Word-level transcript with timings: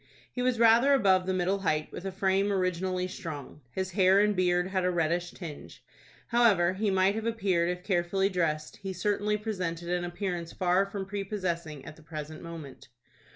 He 0.31 0.41
was 0.41 0.57
rather 0.57 0.95
above 0.95 1.27
the 1.27 1.33
middle 1.35 1.59
height, 1.59 1.91
with 1.91 2.05
a 2.05 2.11
frame 2.11 2.51
originally 2.51 3.07
strong. 3.07 3.61
His 3.69 3.91
hair 3.91 4.19
and 4.19 4.35
beard 4.35 4.69
had 4.69 4.83
a 4.83 4.89
reddish 4.89 5.29
tinge. 5.29 5.85
However 6.29 6.73
he 6.73 6.89
might 6.89 7.13
have 7.13 7.27
appeared 7.27 7.69
if 7.69 7.83
carefully 7.83 8.27
dressed, 8.27 8.77
he 8.77 8.93
certainly 8.93 9.37
presented 9.37 9.89
an 9.89 10.03
appearance 10.03 10.53
far 10.53 10.87
from 10.87 11.05
prepossessing 11.05 11.85
at 11.85 11.97
the 11.97 12.01
present 12.01 12.41
moment. 12.41 12.87